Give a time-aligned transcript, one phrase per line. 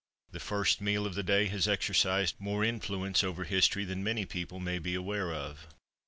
[0.31, 4.59] The first meal of the day has exercised more influence over history than many people
[4.59, 5.67] may be aware of.